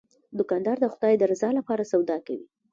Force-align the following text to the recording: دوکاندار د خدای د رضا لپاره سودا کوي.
دوکاندار 0.37 0.77
د 0.81 0.85
خدای 0.93 1.13
د 1.17 1.23
رضا 1.31 1.49
لپاره 1.57 1.89
سودا 1.91 2.17
کوي. 2.25 2.47